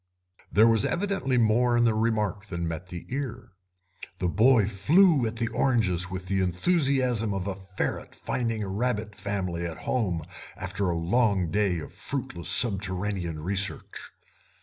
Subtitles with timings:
[0.51, 3.51] There was evidently more in the remark than met the ear.
[4.17, 9.13] The boy flew at the oranges with the enthusiasm of a ferret finding a rabbit
[9.13, 10.25] family at home
[10.57, 13.99] after a long day of fruitless subterranean research.